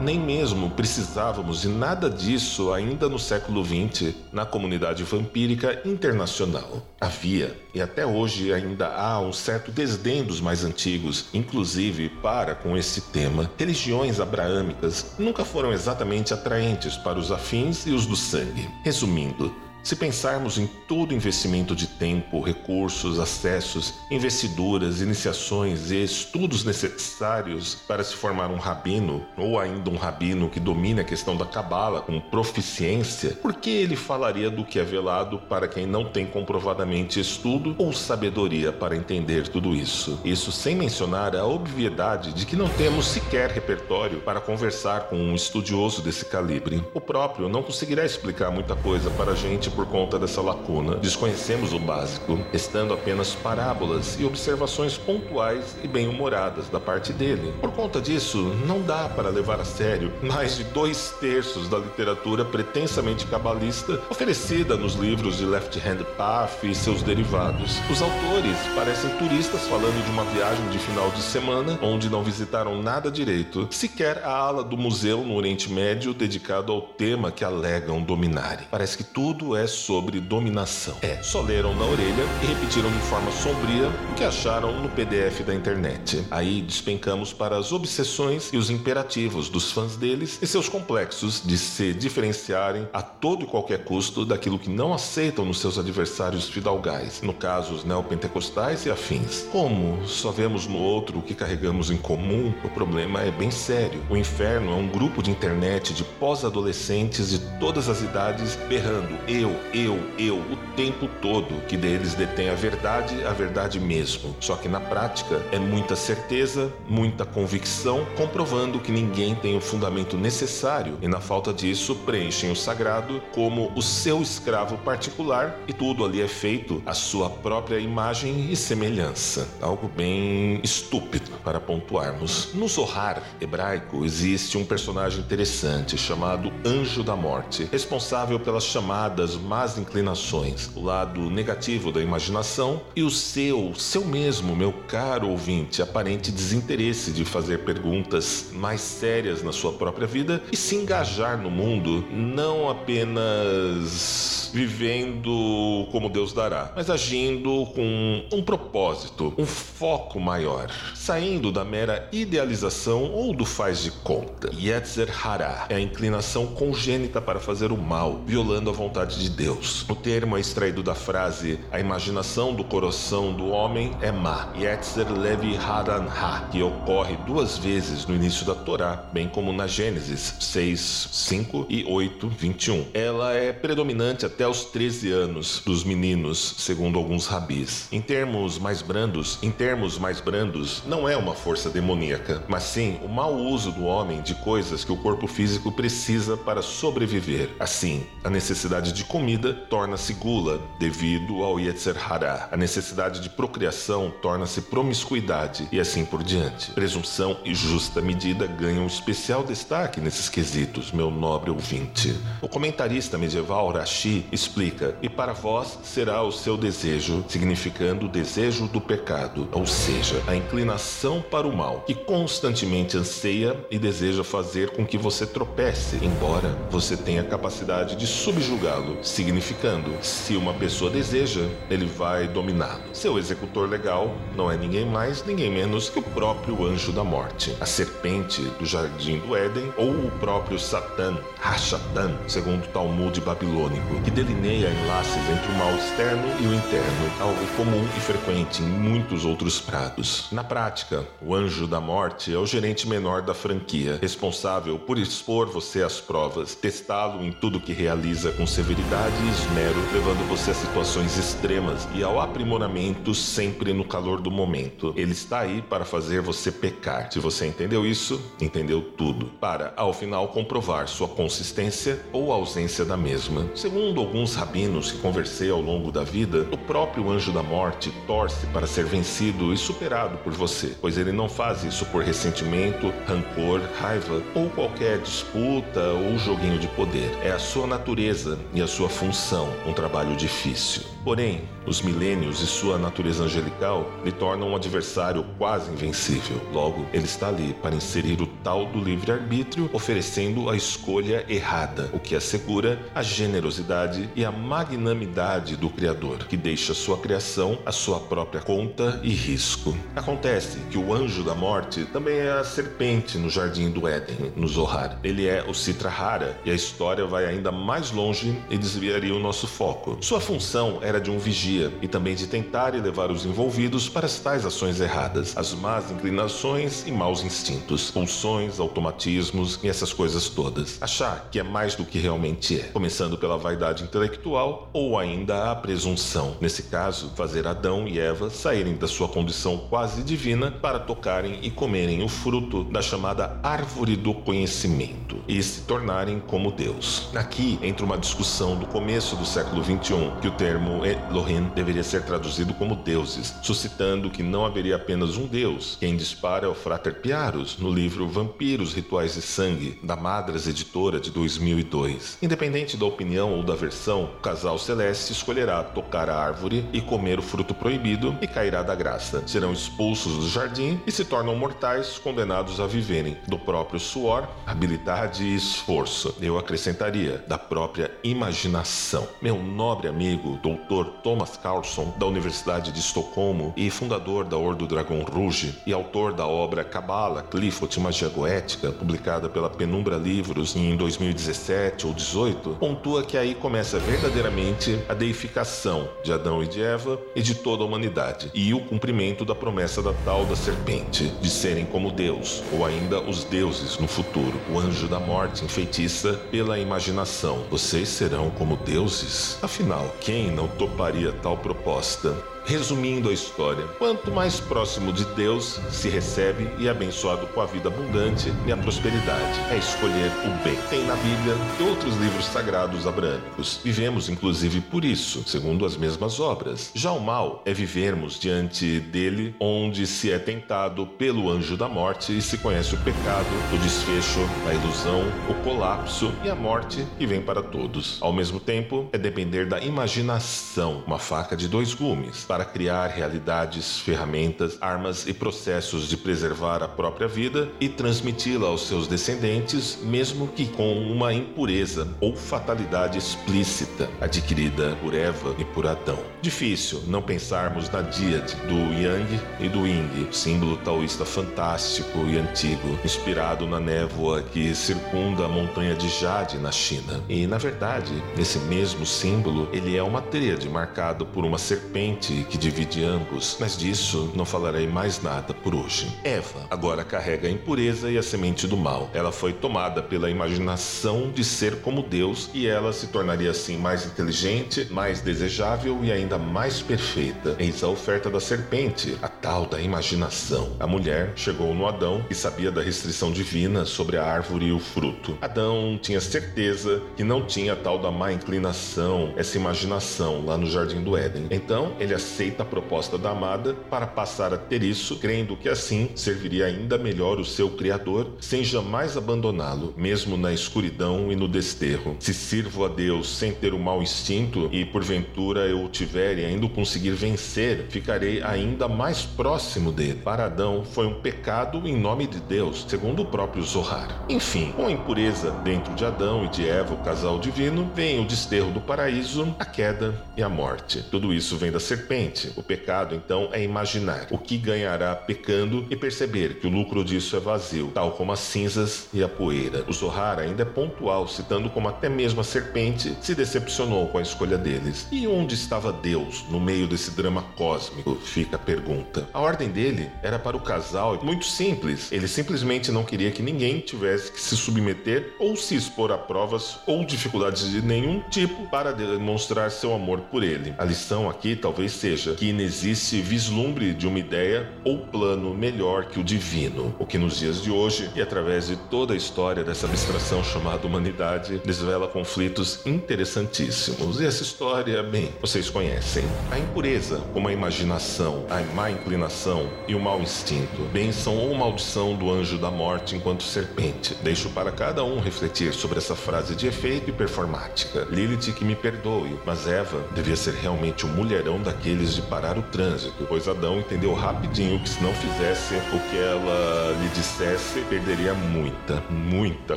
Nem 0.00 0.18
mesmo 0.18 0.70
precisávamos 0.70 1.62
de 1.62 1.68
nada 1.68 2.10
disso 2.10 2.72
ainda 2.72 3.08
no 3.08 3.18
século 3.18 3.64
XX 3.64 4.14
na 4.32 4.44
comunidade 4.44 5.02
vampírica 5.04 5.80
internacional. 5.84 6.82
Havia, 7.00 7.56
e 7.72 7.80
até 7.80 8.04
hoje 8.04 8.52
ainda 8.52 8.88
há, 8.88 9.20
um 9.20 9.32
certo 9.32 9.70
desdém 9.70 10.24
dos 10.24 10.40
mais 10.40 10.64
antigos, 10.64 11.26
inclusive 11.32 12.08
para 12.08 12.54
com 12.54 12.76
esse 12.76 13.00
tema. 13.00 13.50
Religiões 13.56 14.20
abraâmicas 14.20 15.14
nunca 15.18 15.44
foram 15.44 15.72
exatamente 15.72 16.34
atraentes 16.34 16.96
para 16.96 17.18
os 17.18 17.30
afins 17.30 17.86
e 17.86 17.90
os 17.90 18.06
do 18.06 18.16
sangue. 18.16 18.68
Resumindo, 18.82 19.54
se 19.84 19.94
pensarmos 19.94 20.56
em 20.56 20.66
todo 20.66 21.12
investimento 21.12 21.76
de 21.76 21.86
tempo, 21.86 22.40
recursos, 22.40 23.20
acessos, 23.20 23.92
investiduras, 24.10 25.02
iniciações 25.02 25.90
e 25.90 26.02
estudos 26.02 26.64
necessários 26.64 27.74
para 27.86 28.02
se 28.02 28.14
formar 28.14 28.50
um 28.50 28.56
rabino, 28.56 29.26
ou 29.36 29.60
ainda 29.60 29.90
um 29.90 29.96
rabino 29.96 30.48
que 30.48 30.58
domine 30.58 31.00
a 31.00 31.04
questão 31.04 31.36
da 31.36 31.44
cabala 31.44 32.00
com 32.00 32.18
proficiência, 32.18 33.32
por 33.32 33.52
que 33.52 33.68
ele 33.68 33.94
falaria 33.94 34.50
do 34.50 34.64
que 34.64 34.78
é 34.78 34.84
velado 34.84 35.38
para 35.38 35.68
quem 35.68 35.86
não 35.86 36.06
tem 36.06 36.24
comprovadamente 36.24 37.20
estudo 37.20 37.74
ou 37.76 37.92
sabedoria 37.92 38.72
para 38.72 38.96
entender 38.96 39.48
tudo 39.48 39.74
isso? 39.74 40.18
Isso 40.24 40.50
sem 40.50 40.74
mencionar 40.74 41.36
a 41.36 41.44
obviedade 41.44 42.32
de 42.32 42.46
que 42.46 42.56
não 42.56 42.70
temos 42.70 43.06
sequer 43.06 43.50
repertório 43.50 44.20
para 44.20 44.40
conversar 44.40 45.08
com 45.08 45.16
um 45.16 45.34
estudioso 45.34 46.00
desse 46.00 46.24
calibre. 46.24 46.82
O 46.94 47.00
próprio 47.00 47.50
não 47.50 47.62
conseguirá 47.62 48.06
explicar 48.06 48.50
muita 48.50 48.74
coisa 48.74 49.10
para 49.10 49.32
a 49.32 49.34
gente 49.34 49.73
por 49.74 49.86
conta 49.86 50.18
dessa 50.18 50.40
lacuna. 50.40 50.96
Desconhecemos 50.96 51.72
o 51.72 51.78
básico, 51.78 52.38
estando 52.52 52.94
apenas 52.94 53.34
parábolas 53.34 54.18
e 54.18 54.24
observações 54.24 54.96
pontuais 54.96 55.76
e 55.82 55.88
bem-humoradas 55.88 56.68
da 56.68 56.80
parte 56.80 57.12
dele. 57.12 57.52
Por 57.60 57.72
conta 57.72 58.00
disso, 58.00 58.54
não 58.66 58.80
dá 58.80 59.08
para 59.08 59.28
levar 59.28 59.60
a 59.60 59.64
sério 59.64 60.12
mais 60.22 60.56
de 60.56 60.64
dois 60.64 61.14
terços 61.20 61.68
da 61.68 61.78
literatura 61.78 62.44
pretensamente 62.44 63.26
cabalista 63.26 64.00
oferecida 64.10 64.76
nos 64.76 64.94
livros 64.94 65.38
de 65.38 65.44
Left 65.44 65.76
Hand 65.78 66.04
Path 66.16 66.62
e 66.62 66.74
seus 66.74 67.02
derivados. 67.02 67.78
Os 67.90 68.00
autores 68.00 68.56
parecem 68.74 69.10
turistas 69.18 69.66
falando 69.68 70.04
de 70.04 70.10
uma 70.10 70.24
viagem 70.24 70.68
de 70.70 70.78
final 70.78 71.10
de 71.10 71.22
semana 71.22 71.78
onde 71.82 72.08
não 72.08 72.22
visitaram 72.22 72.80
nada 72.80 73.10
direito, 73.10 73.66
sequer 73.70 74.22
a 74.24 74.30
ala 74.30 74.62
do 74.62 74.76
museu 74.76 75.24
no 75.24 75.34
Oriente 75.34 75.70
Médio 75.70 76.14
dedicado 76.14 76.72
ao 76.72 76.80
tema 76.80 77.30
que 77.30 77.44
alegam 77.44 78.02
dominarem. 78.02 78.66
Parece 78.70 78.96
que 78.96 79.04
tudo 79.04 79.56
é 79.56 79.63
é 79.64 79.66
sobre 79.66 80.20
dominação. 80.20 80.94
É, 81.00 81.22
só 81.22 81.40
leram 81.40 81.74
na 81.74 81.84
orelha 81.84 82.24
e 82.42 82.46
repetiram 82.46 82.90
de 82.90 82.98
forma 82.98 83.30
sombria 83.32 83.88
o 84.10 84.14
que 84.14 84.22
acharam 84.22 84.80
no 84.80 84.90
PDF 84.90 85.40
da 85.40 85.54
internet. 85.54 86.24
Aí 86.30 86.60
despencamos 86.60 87.32
para 87.32 87.56
as 87.56 87.72
obsessões 87.72 88.50
e 88.52 88.58
os 88.58 88.68
imperativos 88.68 89.48
dos 89.48 89.72
fãs 89.72 89.96
deles 89.96 90.38
e 90.42 90.46
seus 90.46 90.68
complexos 90.68 91.42
de 91.44 91.56
se 91.56 91.94
diferenciarem 91.94 92.86
a 92.92 93.00
todo 93.00 93.44
e 93.44 93.46
qualquer 93.46 93.84
custo 93.84 94.24
daquilo 94.24 94.58
que 94.58 94.68
não 94.68 94.92
aceitam 94.92 95.46
nos 95.46 95.60
seus 95.60 95.78
adversários 95.78 96.48
fidalgais, 96.48 97.22
no 97.22 97.32
caso 97.32 97.74
os 97.74 97.84
neopentecostais 97.84 98.84
e 98.84 98.90
afins. 98.90 99.46
Como 99.50 100.06
só 100.06 100.30
vemos 100.30 100.66
no 100.66 100.78
outro 100.78 101.20
o 101.20 101.22
que 101.22 101.34
carregamos 101.34 101.90
em 101.90 101.96
comum, 101.96 102.52
o 102.62 102.68
problema 102.68 103.22
é 103.22 103.30
bem 103.30 103.50
sério. 103.50 104.04
O 104.10 104.16
inferno 104.16 104.72
é 104.72 104.74
um 104.74 104.88
grupo 104.88 105.22
de 105.22 105.30
internet 105.30 105.94
de 105.94 106.04
pós-adolescentes 106.04 107.30
de 107.30 107.38
todas 107.58 107.88
as 107.88 108.02
idades 108.02 108.56
berrando 108.68 109.14
eu, 109.26 109.53
eu, 109.72 109.98
eu 110.18 110.42
tempo 110.76 111.08
todo, 111.20 111.60
que 111.66 111.76
deles 111.76 112.14
detém 112.14 112.50
a 112.50 112.54
verdade, 112.54 113.24
a 113.24 113.32
verdade 113.32 113.80
mesmo. 113.80 114.34
Só 114.40 114.56
que 114.56 114.68
na 114.68 114.80
prática 114.80 115.40
é 115.52 115.58
muita 115.58 115.96
certeza, 115.96 116.72
muita 116.88 117.24
convicção, 117.24 118.06
comprovando 118.16 118.78
que 118.78 118.92
ninguém 118.92 119.34
tem 119.34 119.56
o 119.56 119.60
fundamento 119.60 120.16
necessário 120.16 120.98
e 121.00 121.08
na 121.08 121.20
falta 121.20 121.52
disso 121.52 121.94
preenchem 122.06 122.50
o 122.50 122.56
sagrado 122.56 123.22
como 123.32 123.72
o 123.74 123.82
seu 123.82 124.20
escravo 124.22 124.76
particular 124.78 125.58
e 125.66 125.72
tudo 125.72 126.04
ali 126.04 126.20
é 126.20 126.28
feito 126.28 126.82
à 126.86 126.94
sua 126.94 127.30
própria 127.30 127.78
imagem 127.78 128.50
e 128.50 128.56
semelhança. 128.56 129.48
Algo 129.60 129.88
bem 129.88 130.60
estúpido 130.62 131.30
para 131.44 131.60
pontuarmos. 131.60 132.50
No 132.54 132.68
Zohar 132.68 133.22
hebraico 133.40 134.04
existe 134.04 134.58
um 134.58 134.64
personagem 134.64 135.20
interessante 135.20 135.96
chamado 135.96 136.52
Anjo 136.64 137.02
da 137.02 137.16
Morte, 137.16 137.68
responsável 137.70 138.38
pelas 138.40 138.64
chamadas 138.64 139.36
más 139.36 139.78
inclinações, 139.78 140.63
o 140.74 140.82
lado 140.82 141.30
negativo 141.30 141.92
da 141.92 142.00
imaginação 142.00 142.82
e 142.94 143.02
o 143.02 143.10
seu, 143.10 143.72
seu 143.74 144.04
mesmo, 144.04 144.56
meu 144.56 144.72
caro 144.86 145.28
ouvinte, 145.28 145.82
aparente 145.82 146.30
desinteresse 146.30 147.10
de 147.10 147.24
fazer 147.24 147.58
perguntas 147.60 148.50
mais 148.52 148.80
sérias 148.80 149.42
na 149.42 149.52
sua 149.52 149.72
própria 149.72 150.06
vida 150.06 150.42
e 150.52 150.56
se 150.56 150.76
engajar 150.76 151.40
no 151.40 151.50
mundo, 151.50 152.04
não 152.10 152.68
apenas 152.68 154.50
vivendo 154.54 155.88
como 155.90 156.08
Deus 156.08 156.32
dará, 156.32 156.72
mas 156.76 156.88
agindo 156.88 157.66
com 157.74 158.24
um 158.32 158.42
propósito, 158.42 159.34
um 159.36 159.44
foco 159.44 160.20
maior, 160.20 160.70
saindo 160.94 161.50
da 161.50 161.64
mera 161.64 162.08
idealização 162.12 163.10
ou 163.12 163.34
do 163.34 163.44
faz 163.44 163.82
de 163.82 163.90
conta. 163.90 164.50
Yetzer 164.54 165.10
Hara 165.26 165.66
é 165.68 165.74
a 165.74 165.80
inclinação 165.80 166.46
congênita 166.46 167.20
para 167.20 167.40
fazer 167.40 167.72
o 167.72 167.76
mal, 167.76 168.22
violando 168.24 168.70
a 168.70 168.72
vontade 168.72 169.18
de 169.20 169.28
Deus. 169.28 169.84
O 169.88 169.96
termo 169.96 170.36
é 170.36 170.40
extraído 170.54 170.84
da 170.84 170.94
frase: 170.94 171.58
a 171.72 171.80
imaginação 171.80 172.54
do 172.54 172.62
coração 172.62 173.32
do 173.32 173.48
homem 173.48 173.92
é 174.00 174.12
má. 174.12 174.52
Yetzer 174.56 175.10
Levi 175.10 175.56
Haran 175.56 176.04
Ha, 176.04 176.48
que 176.52 176.62
ocorre 176.62 177.16
duas 177.26 177.58
vezes 177.58 178.06
no 178.06 178.14
início 178.14 178.46
da 178.46 178.54
Torá, 178.54 179.08
bem 179.12 179.28
como 179.28 179.52
na 179.52 179.66
Gênesis 179.66 180.36
6, 180.38 181.08
5 181.12 181.66
e 181.68 181.84
8, 181.84 182.28
21. 182.28 182.86
Ela 182.94 183.32
é 183.32 183.52
predominante 183.52 184.24
até 184.24 184.46
os 184.46 184.64
13 184.66 185.10
anos 185.10 185.60
dos 185.66 185.82
meninos, 185.82 186.54
segundo 186.58 186.98
alguns 186.98 187.26
rabis. 187.26 187.88
Em 187.90 188.00
termos 188.00 188.56
mais 188.56 188.80
brandos, 188.80 189.38
em 189.42 189.50
termos 189.50 189.98
mais 189.98 190.20
brandos, 190.20 190.84
não 190.86 191.08
é 191.08 191.16
uma 191.16 191.34
força 191.34 191.68
demoníaca, 191.68 192.44
mas 192.48 192.62
sim 192.62 193.00
o 193.02 193.08
mau 193.08 193.34
uso 193.34 193.72
do 193.72 193.84
homem 193.84 194.22
de 194.22 194.36
coisas 194.36 194.84
que 194.84 194.92
o 194.92 194.96
corpo 194.96 195.26
físico 195.26 195.72
precisa 195.72 196.36
para 196.36 196.62
sobreviver. 196.62 197.50
Assim, 197.58 198.06
a 198.22 198.30
necessidade 198.30 198.92
de 198.92 199.04
comida 199.04 199.52
torna-se 199.52 200.12
gula 200.14 200.43
devido 200.78 201.42
ao 201.42 201.58
Yetzer 201.58 201.96
Hara. 201.96 202.48
A 202.50 202.56
necessidade 202.56 203.20
de 203.20 203.30
procriação 203.30 204.12
torna-se 204.22 204.62
promiscuidade 204.62 205.68
e 205.72 205.80
assim 205.80 206.04
por 206.04 206.22
diante. 206.22 206.70
Presunção 206.72 207.36
e 207.44 207.54
justa 207.54 208.00
medida 208.00 208.46
ganham 208.46 208.86
especial 208.86 209.42
destaque 209.42 210.00
nesses 210.00 210.28
quesitos, 210.28 210.92
meu 210.92 211.10
nobre 211.10 211.50
ouvinte. 211.50 212.16
O 212.40 212.48
comentarista 212.48 213.16
medieval 213.16 213.70
Rashi 213.70 214.26
explica: 214.30 214.96
E 215.02 215.08
para 215.08 215.32
vós 215.32 215.78
será 215.82 216.22
o 216.22 216.32
seu 216.32 216.56
desejo, 216.56 217.24
significando 217.28 218.06
o 218.06 218.08
desejo 218.08 218.66
do 218.66 218.80
pecado, 218.80 219.48
ou 219.52 219.66
seja, 219.66 220.22
a 220.26 220.34
inclinação 220.34 221.22
para 221.22 221.46
o 221.46 221.56
mal, 221.56 221.80
que 221.86 221.94
constantemente 221.94 222.96
anseia 222.96 223.56
e 223.70 223.78
deseja 223.78 224.24
fazer 224.24 224.70
com 224.70 224.86
que 224.86 224.98
você 224.98 225.26
tropece, 225.26 225.98
embora 226.02 226.48
você 226.70 226.96
tenha 226.96 227.24
capacidade 227.24 227.96
de 227.96 228.06
subjugá-lo, 228.06 228.98
significando: 229.02 229.96
se 230.02 230.33
uma 230.36 230.54
pessoa 230.54 230.90
deseja, 230.90 231.48
ele 231.70 231.86
vai 231.86 232.28
dominá-lo. 232.28 232.82
Seu 232.92 233.18
executor 233.18 233.68
legal 233.68 234.14
não 234.36 234.50
é 234.50 234.56
ninguém 234.56 234.86
mais, 234.86 235.24
ninguém 235.24 235.50
menos 235.50 235.88
que 235.88 235.98
o 235.98 236.02
próprio 236.02 236.64
anjo 236.64 236.92
da 236.92 237.04
morte, 237.04 237.54
a 237.60 237.66
serpente 237.66 238.42
do 238.58 238.66
jardim 238.66 239.18
do 239.18 239.36
Éden 239.36 239.72
ou 239.76 239.90
o 239.90 240.10
próprio 240.20 240.58
Satã, 240.58 241.16
Rashatan, 241.40 242.16
segundo 242.26 242.64
o 242.64 242.68
Talmud 242.68 243.20
babilônico, 243.20 244.00
que 244.02 244.10
delineia 244.10 244.70
enlaces 244.70 245.22
entre 245.30 245.52
o 245.52 245.58
mal 245.58 245.74
externo 245.74 246.24
e 246.40 246.46
o 246.46 246.54
interno, 246.54 247.12
algo 247.20 247.46
comum 247.56 247.86
e 247.96 248.00
frequente 248.00 248.62
em 248.62 248.66
muitos 248.66 249.24
outros 249.24 249.60
prados. 249.60 250.28
Na 250.32 250.44
prática, 250.44 251.04
o 251.20 251.34
anjo 251.34 251.66
da 251.66 251.80
morte 251.80 252.34
é 252.34 252.38
o 252.38 252.46
gerente 252.46 252.88
menor 252.88 253.22
da 253.22 253.34
franquia, 253.34 253.98
responsável 254.00 254.78
por 254.78 254.98
expor 254.98 255.46
você 255.46 255.82
às 255.82 256.00
provas, 256.00 256.54
testá-lo 256.54 257.22
em 257.24 257.32
tudo 257.32 257.60
que 257.60 257.72
realiza 257.72 258.32
com 258.32 258.46
severidade 258.46 259.14
e 259.24 259.28
esmero, 259.30 259.80
levando 259.92 260.23
você 260.24 260.50
a 260.50 260.54
situações 260.54 261.16
extremas 261.16 261.86
e 261.94 262.02
ao 262.02 262.20
aprimoramento 262.20 263.14
sempre 263.14 263.72
no 263.72 263.84
calor 263.84 264.20
do 264.20 264.30
momento. 264.30 264.92
Ele 264.96 265.12
está 265.12 265.40
aí 265.40 265.62
para 265.62 265.84
fazer 265.84 266.20
você 266.20 266.50
pecar. 266.50 267.10
Se 267.12 267.18
você 267.18 267.46
entendeu 267.46 267.86
isso, 267.86 268.20
entendeu 268.40 268.80
tudo, 268.82 269.26
para 269.40 269.72
ao 269.76 269.92
final 269.92 270.28
comprovar 270.28 270.88
sua 270.88 271.08
consistência 271.08 272.00
ou 272.12 272.32
ausência 272.32 272.84
da 272.84 272.96
mesma. 272.96 273.46
Segundo 273.54 274.00
alguns 274.00 274.34
rabinos 274.34 274.92
que 274.92 274.98
conversei 274.98 275.50
ao 275.50 275.60
longo 275.60 275.90
da 275.90 276.04
vida, 276.04 276.46
o 276.50 276.58
próprio 276.58 277.10
anjo 277.10 277.32
da 277.32 277.42
morte 277.42 277.92
torce 278.06 278.46
para 278.48 278.66
ser 278.66 278.84
vencido 278.84 279.52
e 279.52 279.56
superado 279.56 280.16
por 280.18 280.32
você, 280.32 280.74
pois 280.80 280.96
ele 280.98 281.12
não 281.12 281.28
faz 281.28 281.64
isso 281.64 281.84
por 281.86 282.02
ressentimento, 282.02 282.92
rancor, 283.06 283.60
raiva 283.80 284.22
ou 284.34 284.48
qualquer 284.50 284.98
disputa 284.98 285.80
ou 285.92 286.18
joguinho 286.18 286.58
de 286.58 286.68
poder. 286.68 287.10
É 287.22 287.30
a 287.30 287.38
sua 287.38 287.66
natureza 287.66 288.38
e 288.52 288.62
a 288.62 288.66
sua 288.66 288.88
função, 288.88 289.48
um 289.66 289.72
trabalho 289.72 290.03
difícil. 290.12 290.93
Porém, 291.04 291.42
os 291.66 291.82
milênios 291.82 292.40
e 292.40 292.46
sua 292.46 292.78
natureza 292.78 293.24
angelical 293.24 293.90
lhe 294.04 294.10
tornam 294.10 294.48
um 294.48 294.56
adversário 294.56 295.24
quase 295.36 295.70
invencível. 295.70 296.40
Logo, 296.50 296.86
ele 296.94 297.04
está 297.04 297.28
ali 297.28 297.54
para 297.62 297.74
inserir 297.74 298.22
o 298.22 298.26
tal 298.26 298.66
do 298.66 298.78
livre-arbítrio, 298.78 299.68
oferecendo 299.72 300.48
a 300.48 300.56
escolha 300.56 301.24
errada, 301.28 301.90
o 301.92 301.98
que 301.98 302.16
assegura 302.16 302.78
a 302.94 303.02
generosidade 303.02 304.08
e 304.16 304.24
a 304.24 304.32
magnanimidade 304.32 305.56
do 305.56 305.68
Criador, 305.68 306.26
que 306.26 306.38
deixa 306.38 306.72
sua 306.72 306.96
criação 306.96 307.58
à 307.66 307.72
sua 307.72 308.00
própria 308.00 308.40
conta 308.40 308.98
e 309.02 309.10
risco. 309.10 309.76
Acontece 309.94 310.58
que 310.70 310.78
o 310.78 310.92
anjo 310.92 311.22
da 311.22 311.34
morte 311.34 311.84
também 311.84 312.16
é 312.16 312.32
a 312.32 312.44
serpente 312.44 313.18
no 313.18 313.28
jardim 313.28 313.70
do 313.70 313.86
Éden, 313.86 314.32
no 314.36 314.48
Zohar. 314.48 314.98
Ele 315.04 315.26
é 315.26 315.44
o 315.46 315.52
Citrahara 315.52 316.38
e 316.44 316.50
a 316.50 316.54
história 316.54 317.04
vai 317.04 317.26
ainda 317.26 317.52
mais 317.52 317.90
longe 317.90 318.38
e 318.48 318.56
desviaria 318.56 319.14
o 319.14 319.18
nosso 319.18 319.46
foco. 319.46 319.98
Sua 320.00 320.20
função 320.20 320.78
era 320.80 320.93
de 321.00 321.10
um 321.10 321.18
vigia 321.18 321.72
e 321.80 321.88
também 321.88 322.14
de 322.14 322.26
tentar 322.26 322.74
elevar 322.74 323.10
os 323.10 323.24
envolvidos 323.24 323.88
para 323.88 324.06
as 324.06 324.18
tais 324.18 324.44
ações 324.44 324.80
erradas, 324.80 325.36
as 325.36 325.52
más 325.54 325.90
inclinações 325.90 326.86
e 326.86 326.92
maus 326.92 327.22
instintos, 327.22 327.90
pulsões, 327.90 328.60
automatismos 328.60 329.58
e 329.62 329.68
essas 329.68 329.92
coisas 329.92 330.28
todas. 330.28 330.78
Achar 330.80 331.28
que 331.30 331.38
é 331.38 331.42
mais 331.42 331.74
do 331.74 331.84
que 331.84 331.98
realmente 331.98 332.60
é, 332.60 332.64
começando 332.64 333.16
pela 333.18 333.38
vaidade 333.38 333.84
intelectual 333.84 334.70
ou 334.72 334.98
ainda 334.98 335.50
a 335.50 335.56
presunção. 335.56 336.36
Nesse 336.40 336.64
caso, 336.64 337.12
fazer 337.16 337.46
Adão 337.46 337.86
e 337.86 337.98
Eva 337.98 338.30
saírem 338.30 338.74
da 338.74 338.88
sua 338.88 339.08
condição 339.08 339.58
quase 339.68 340.02
divina 340.02 340.50
para 340.50 340.78
tocarem 340.78 341.38
e 341.42 341.50
comerem 341.50 342.02
o 342.02 342.08
fruto 342.08 342.64
da 342.64 342.82
chamada 342.82 343.38
árvore 343.42 343.96
do 343.96 344.14
conhecimento 344.14 345.16
e 345.26 345.42
se 345.42 345.62
tornarem 345.62 346.20
como 346.20 346.52
Deus. 346.52 347.08
Aqui 347.14 347.58
entra 347.62 347.84
uma 347.84 347.98
discussão 347.98 348.56
do 348.56 348.66
começo 348.66 349.16
do 349.16 349.24
século 349.24 349.62
XXI, 349.62 350.12
que 350.20 350.28
o 350.28 350.32
termo 350.32 350.83
Elohim 350.84 351.50
deveria 351.54 351.82
ser 351.82 352.02
traduzido 352.02 352.52
como 352.54 352.76
deuses, 352.76 353.34
suscitando 353.42 354.10
que 354.10 354.22
não 354.22 354.44
haveria 354.44 354.76
apenas 354.76 355.16
um 355.16 355.26
deus. 355.26 355.76
Quem 355.80 355.96
dispara 355.96 356.46
é 356.46 356.48
o 356.48 356.54
Frater 356.54 357.00
Piarus, 357.00 357.58
no 357.58 357.70
livro 357.70 358.08
Vampiros, 358.08 358.74
Rituais 358.74 359.14
de 359.14 359.22
Sangue, 359.22 359.78
da 359.82 359.96
Madras 359.96 360.46
Editora 360.46 361.00
de 361.00 361.10
2002. 361.10 362.18
Independente 362.22 362.76
da 362.76 362.84
opinião 362.84 363.32
ou 363.32 363.42
da 363.42 363.54
versão, 363.54 364.04
o 364.04 364.20
casal 364.20 364.58
celeste 364.58 365.12
escolherá 365.12 365.62
tocar 365.62 366.10
a 366.10 366.16
árvore 366.16 366.68
e 366.72 366.80
comer 366.80 367.18
o 367.18 367.22
fruto 367.22 367.54
proibido 367.54 368.16
e 368.20 368.26
cairá 368.26 368.62
da 368.62 368.74
graça. 368.74 369.22
Serão 369.26 369.52
expulsos 369.52 370.16
do 370.16 370.28
jardim 370.28 370.80
e 370.86 370.92
se 370.92 371.04
tornam 371.04 371.34
mortais, 371.34 371.98
condenados 371.98 372.60
a 372.60 372.66
viverem 372.66 373.16
do 373.26 373.38
próprio 373.38 373.80
suor, 373.80 374.28
habilidade 374.46 375.24
e 375.24 375.34
esforço. 375.34 376.14
Eu 376.20 376.38
acrescentaria, 376.38 377.24
da 377.26 377.38
própria 377.38 377.90
imaginação. 378.02 379.06
Meu 379.22 379.42
nobre 379.42 379.88
amigo, 379.88 380.38
Dr. 380.74 380.90
Thomas 381.02 381.36
Carlson, 381.36 381.94
da 381.96 382.06
Universidade 382.06 382.72
de 382.72 382.80
Estocolmo 382.80 383.52
e 383.56 383.70
fundador 383.70 384.24
da 384.24 384.36
Ordo 384.36 384.66
Dragão 384.66 385.02
Rouge 385.02 385.54
e 385.66 385.72
autor 385.72 386.12
da 386.12 386.26
obra 386.26 386.64
Cabala, 386.64 387.22
Clifford 387.22 387.78
Magia 387.78 388.08
Goética, 388.08 388.72
publicada 388.72 389.28
pela 389.28 389.48
Penumbra 389.48 389.96
Livros 389.96 390.56
em 390.56 390.76
2017 390.76 391.86
ou 391.86 391.92
18, 391.92 392.56
pontua 392.58 393.04
que 393.04 393.16
aí 393.16 393.34
começa 393.34 393.78
verdadeiramente 393.78 394.78
a 394.88 394.94
deificação 394.94 395.88
de 396.02 396.12
Adão 396.12 396.42
e 396.42 396.48
de 396.48 396.62
Eva 396.62 396.98
e 397.14 397.22
de 397.22 397.34
toda 397.34 397.62
a 397.62 397.66
humanidade, 397.66 398.30
e 398.34 398.52
o 398.52 398.60
cumprimento 398.60 399.24
da 399.24 399.34
promessa 399.34 399.82
da 399.82 399.92
tal 400.04 400.24
da 400.24 400.34
serpente, 400.34 401.06
de 401.20 401.30
serem 401.30 401.66
como 401.66 401.92
Deus, 401.92 402.42
ou 402.52 402.64
ainda 402.64 403.00
os 403.00 403.24
deuses 403.24 403.78
no 403.78 403.86
futuro, 403.86 404.40
o 404.50 404.58
anjo 404.58 404.88
da 404.88 404.98
morte 404.98 405.44
enfeitiça 405.44 406.14
pela 406.30 406.58
imaginação. 406.58 407.44
Vocês 407.50 407.88
serão 407.88 408.30
como 408.30 408.56
deuses? 408.56 409.38
Afinal, 409.42 409.94
quem 410.00 410.30
não 410.30 410.48
toparia 410.64 411.12
tal 411.20 411.36
proposta? 411.36 412.33
Resumindo 412.46 413.08
a 413.08 413.12
história, 413.12 413.66
quanto 413.78 414.10
mais 414.10 414.38
próximo 414.38 414.92
de 414.92 415.02
Deus 415.14 415.58
se 415.70 415.88
recebe 415.88 416.46
e 416.58 416.66
é 416.66 416.70
abençoado 416.70 417.26
com 417.28 417.40
a 417.40 417.46
vida 417.46 417.68
abundante 417.68 418.30
e 418.46 418.52
a 418.52 418.56
prosperidade, 418.56 419.40
é 419.50 419.56
escolher 419.56 420.12
o 420.26 420.44
bem. 420.44 420.54
Tem 420.68 420.84
na 420.84 420.94
Bíblia 420.94 421.34
e 421.58 421.62
outros 421.62 421.96
livros 421.96 422.26
sagrados 422.26 422.86
abrâmicos. 422.86 423.60
Vivemos 423.64 424.10
inclusive 424.10 424.60
por 424.60 424.84
isso, 424.84 425.26
segundo 425.26 425.64
as 425.64 425.74
mesmas 425.74 426.20
obras. 426.20 426.70
Já 426.74 426.92
o 426.92 427.00
mal 427.00 427.42
é 427.46 427.54
vivermos 427.54 428.20
diante 428.20 428.78
dele, 428.78 429.34
onde 429.40 429.86
se 429.86 430.12
é 430.12 430.18
tentado 430.18 430.86
pelo 430.86 431.30
anjo 431.30 431.56
da 431.56 431.68
morte 431.68 432.16
e 432.16 432.20
se 432.20 432.36
conhece 432.36 432.74
o 432.74 432.78
pecado, 432.78 433.26
o 433.54 433.58
desfecho, 433.58 434.20
a 434.46 434.52
ilusão, 434.52 435.02
o 435.30 435.34
colapso 435.42 436.12
e 436.22 436.28
a 436.28 436.34
morte 436.34 436.86
que 436.98 437.06
vem 437.06 437.22
para 437.22 437.42
todos. 437.42 437.96
Ao 438.02 438.12
mesmo 438.12 438.38
tempo, 438.38 438.86
é 438.92 438.98
depender 438.98 439.46
da 439.46 439.60
imaginação, 439.60 440.84
uma 440.86 440.98
faca 440.98 441.34
de 441.34 441.48
dois 441.48 441.72
gumes 441.72 442.26
para 442.34 442.44
criar 442.44 442.88
realidades, 442.88 443.78
ferramentas, 443.78 444.58
armas 444.60 445.06
e 445.06 445.14
processos 445.14 445.88
de 445.88 445.96
preservar 445.96 446.64
a 446.64 446.66
própria 446.68 447.06
vida 447.06 447.48
e 447.60 447.68
transmiti-la 447.68 448.48
aos 448.48 448.66
seus 448.66 448.88
descendentes, 448.88 449.78
mesmo 449.84 450.26
que 450.26 450.46
com 450.46 450.72
uma 450.72 451.12
impureza 451.14 451.86
ou 452.00 452.16
fatalidade 452.16 452.98
explícita 452.98 453.88
adquirida 454.00 454.76
por 454.82 454.94
Eva 454.94 455.32
e 455.38 455.44
por 455.44 455.64
Adão. 455.64 455.96
Difícil 456.20 456.82
não 456.88 457.00
pensarmos 457.00 457.70
na 457.70 457.82
díade 457.82 458.34
do 458.48 458.72
Yang 458.72 459.20
e 459.38 459.48
do 459.48 459.64
Ying, 459.64 460.08
símbolo 460.10 460.56
taoísta 460.56 461.04
fantástico 461.04 462.00
e 462.08 462.18
antigo, 462.18 462.76
inspirado 462.84 463.46
na 463.46 463.60
névoa 463.60 464.22
que 464.22 464.52
circunda 464.56 465.26
a 465.26 465.28
montanha 465.28 465.76
de 465.76 465.88
Jade 465.88 466.36
na 466.38 466.50
China. 466.50 467.00
E 467.08 467.28
na 467.28 467.38
verdade, 467.38 468.02
esse 468.18 468.40
mesmo 468.40 468.84
símbolo, 468.84 469.48
ele 469.52 469.76
é 469.76 469.82
uma 469.84 470.02
tríade 470.02 470.48
marcado 470.48 471.06
por 471.06 471.24
uma 471.24 471.38
serpente 471.38 472.23
que 472.24 472.38
divide 472.38 472.84
ambos, 472.84 473.36
mas 473.38 473.56
disso 473.56 474.10
não 474.14 474.24
falarei 474.24 474.66
mais 474.66 475.02
nada 475.02 475.32
por 475.34 475.54
hoje. 475.54 475.90
Eva 476.02 476.46
agora 476.50 476.84
carrega 476.84 477.28
a 477.28 477.30
impureza 477.30 477.90
e 477.90 477.98
a 477.98 478.02
semente 478.02 478.46
do 478.46 478.56
mal. 478.56 478.90
Ela 478.92 479.12
foi 479.12 479.32
tomada 479.32 479.82
pela 479.82 480.10
imaginação 480.10 481.10
de 481.10 481.24
ser 481.24 481.60
como 481.60 481.82
Deus 481.82 482.30
e 482.32 482.46
ela 482.46 482.72
se 482.72 482.88
tornaria 482.88 483.30
assim 483.30 483.56
mais 483.56 483.86
inteligente, 483.86 484.66
mais 484.70 485.00
desejável 485.00 485.80
e 485.82 485.92
ainda 485.92 486.18
mais 486.18 486.60
perfeita. 486.60 487.36
Eis 487.38 487.62
a 487.62 487.68
oferta 487.68 488.10
da 488.10 488.20
serpente, 488.20 488.96
a 489.02 489.08
tal 489.08 489.46
da 489.46 489.60
imaginação. 489.60 490.56
A 490.58 490.66
mulher 490.66 491.12
chegou 491.16 491.54
no 491.54 491.66
Adão 491.66 492.04
e 492.10 492.14
sabia 492.14 492.50
da 492.50 492.62
restrição 492.62 493.12
divina 493.12 493.64
sobre 493.64 493.96
a 493.96 494.04
árvore 494.04 494.46
e 494.46 494.52
o 494.52 494.58
fruto. 494.58 495.16
Adão 495.20 495.78
tinha 495.80 496.00
certeza 496.00 496.82
que 496.96 497.04
não 497.04 497.24
tinha 497.24 497.52
a 497.52 497.56
tal 497.56 497.78
da 497.78 497.90
má 497.90 498.12
inclinação, 498.12 499.12
essa 499.16 499.36
imaginação 499.36 500.24
lá 500.24 500.36
no 500.36 500.46
jardim 500.46 500.82
do 500.82 500.96
Éden. 500.96 501.26
Então 501.30 501.74
ele 501.78 501.94
aceita 502.14 502.44
a 502.44 502.46
proposta 502.46 502.96
da 502.96 503.10
amada 503.10 503.54
para 503.68 503.88
passar 503.88 504.32
a 504.32 504.38
ter 504.38 504.62
isso, 504.62 504.96
crendo 504.98 505.36
que 505.36 505.48
assim 505.48 505.90
serviria 505.96 506.46
ainda 506.46 506.78
melhor 506.78 507.18
o 507.18 507.24
seu 507.24 507.50
Criador, 507.50 508.12
sem 508.20 508.44
jamais 508.44 508.96
abandoná-lo, 508.96 509.74
mesmo 509.76 510.16
na 510.16 510.32
escuridão 510.32 511.10
e 511.10 511.16
no 511.16 511.26
desterro. 511.26 511.96
Se 511.98 512.14
sirvo 512.14 512.64
a 512.64 512.68
Deus 512.68 513.16
sem 513.16 513.32
ter 513.32 513.52
o 513.52 513.58
mau 513.58 513.82
instinto 513.82 514.48
e 514.52 514.64
porventura 514.64 515.40
eu 515.40 515.64
o 515.64 515.68
tiver 515.68 516.18
e 516.18 516.24
ainda 516.24 516.46
o 516.46 516.48
conseguir 516.48 516.92
vencer, 516.92 517.66
ficarei 517.68 518.22
ainda 518.22 518.68
mais 518.68 519.02
próximo 519.02 519.72
dele. 519.72 520.00
Para 520.04 520.26
Adão 520.26 520.64
foi 520.64 520.86
um 520.86 521.00
pecado 521.00 521.66
em 521.66 521.76
nome 521.76 522.06
de 522.06 522.20
Deus, 522.20 522.64
segundo 522.68 523.02
o 523.02 523.06
próprio 523.06 523.42
Zohar. 523.42 524.04
Enfim, 524.08 524.52
com 524.52 524.66
a 524.66 524.70
impureza 524.70 525.32
dentro 525.42 525.74
de 525.74 525.84
Adão 525.84 526.24
e 526.24 526.28
de 526.28 526.48
Eva, 526.48 526.74
o 526.74 526.84
casal 526.84 527.18
divino, 527.18 527.68
vem 527.74 528.00
o 528.00 528.06
desterro 528.06 528.52
do 528.52 528.60
paraíso, 528.60 529.34
a 529.38 529.44
queda 529.44 530.00
e 530.16 530.22
a 530.22 530.28
morte. 530.28 530.80
Tudo 530.90 531.12
isso 531.12 531.36
vem 531.36 531.50
da 531.50 531.58
serpente. 531.58 532.03
O 532.36 532.42
pecado, 532.42 532.94
então, 532.94 533.28
é 533.32 533.42
imaginar 533.42 534.06
o 534.10 534.18
que 534.18 534.36
ganhará 534.36 534.94
pecando 534.94 535.66
e 535.70 535.76
perceber 535.76 536.40
que 536.40 536.46
o 536.46 536.50
lucro 536.50 536.84
disso 536.84 537.16
é 537.16 537.20
vazio, 537.20 537.70
tal 537.74 537.92
como 537.92 538.12
as 538.12 538.20
cinzas 538.20 538.88
e 538.92 539.02
a 539.02 539.08
poeira. 539.08 539.64
O 539.68 539.72
Zohar 539.72 540.18
ainda 540.18 540.42
é 540.42 540.44
pontual, 540.44 541.06
citando 541.08 541.50
como 541.50 541.68
até 541.68 541.88
mesmo 541.88 542.20
a 542.20 542.24
serpente 542.24 542.96
se 543.00 543.14
decepcionou 543.14 543.88
com 543.88 543.98
a 543.98 544.02
escolha 544.02 544.36
deles. 544.36 544.86
E 544.90 545.06
onde 545.06 545.34
estava 545.34 545.72
Deus 545.72 546.24
no 546.28 546.40
meio 546.40 546.66
desse 546.66 546.90
drama 546.90 547.22
cósmico? 547.36 547.94
Fica 547.96 548.36
a 548.36 548.38
pergunta. 548.38 549.08
A 549.12 549.20
ordem 549.20 549.48
dele 549.48 549.90
era 550.02 550.18
para 550.18 550.36
o 550.36 550.40
casal 550.40 550.98
muito 551.02 551.24
simples. 551.24 551.90
Ele 551.90 552.08
simplesmente 552.08 552.70
não 552.70 552.84
queria 552.84 553.10
que 553.10 553.22
ninguém 553.22 553.60
tivesse 553.60 554.12
que 554.12 554.20
se 554.20 554.36
submeter 554.36 555.14
ou 555.18 555.36
se 555.36 555.54
expor 555.54 555.90
a 555.92 555.98
provas 555.98 556.58
ou 556.66 556.84
dificuldades 556.84 557.50
de 557.50 557.62
nenhum 557.62 558.00
tipo 558.10 558.48
para 558.48 558.72
demonstrar 558.72 559.50
seu 559.50 559.74
amor 559.74 560.00
por 560.02 560.22
ele. 560.22 560.54
A 560.58 560.64
lição 560.64 561.08
aqui 561.08 561.36
talvez 561.36 561.72
seja 561.72 561.93
que 562.16 562.26
inexiste 562.26 563.00
vislumbre 563.00 563.72
de 563.72 563.86
uma 563.86 563.98
ideia 563.98 564.50
ou 564.64 564.78
plano 564.78 565.34
melhor 565.34 565.86
que 565.86 566.00
o 566.00 566.04
divino, 566.04 566.74
o 566.78 566.86
que 566.86 566.98
nos 566.98 567.18
dias 567.18 567.42
de 567.42 567.50
hoje 567.50 567.90
e 567.94 568.02
através 568.02 568.48
de 568.48 568.56
toda 568.56 568.94
a 568.94 568.96
história 568.96 569.44
dessa 569.44 569.66
abstração 569.66 570.22
chamada 570.24 570.66
humanidade 570.66 571.40
desvela 571.44 571.86
conflitos 571.86 572.60
interessantíssimos. 572.66 574.00
E 574.00 574.06
essa 574.06 574.22
história, 574.22 574.82
bem, 574.82 575.10
vocês 575.20 575.48
conhecem. 575.48 576.04
A 576.30 576.38
impureza, 576.38 576.98
como 577.12 577.28
a 577.28 577.32
imaginação, 577.32 578.26
a 578.28 578.40
má 578.54 578.70
inclinação 578.70 579.48
e 579.68 579.74
o 579.74 579.80
mau 579.80 580.00
instinto, 580.00 580.62
bênção 580.72 581.16
ou 581.16 581.34
maldição 581.34 581.94
do 581.94 582.10
anjo 582.10 582.38
da 582.38 582.50
morte 582.50 582.96
enquanto 582.96 583.22
serpente. 583.22 583.94
Deixo 584.02 584.30
para 584.30 584.50
cada 584.50 584.84
um 584.84 584.98
refletir 584.98 585.52
sobre 585.52 585.78
essa 585.78 585.94
frase 585.94 586.34
de 586.34 586.46
efeito 586.46 586.90
e 586.90 586.92
performática. 586.92 587.86
Lilith 587.90 588.32
que 588.32 588.44
me 588.44 588.56
perdoe, 588.56 589.18
mas 589.24 589.46
Eva 589.46 589.86
devia 589.94 590.16
ser 590.16 590.34
realmente 590.34 590.86
um 590.86 590.88
mulherão 590.88 591.40
daqueles 591.74 591.94
de 591.94 592.02
parar 592.02 592.38
o 592.38 592.42
trânsito, 592.42 593.04
pois 593.08 593.26
Adão 593.26 593.58
entendeu 593.58 593.92
rapidinho 593.94 594.60
que 594.60 594.68
se 594.68 594.82
não 594.82 594.94
fizesse 594.94 595.56
o 595.72 595.80
que 595.90 595.96
ela 595.96 596.76
lhe 596.80 596.88
dissesse, 596.90 597.60
perderia 597.62 598.14
muita, 598.14 598.82
muita 598.88 599.56